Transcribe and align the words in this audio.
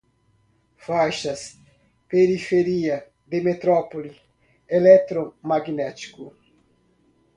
faixas, 0.77 1.59
periferia 2.09 3.07
de 3.27 3.39
metrópole, 3.39 4.19
eletromagnético 4.67 6.35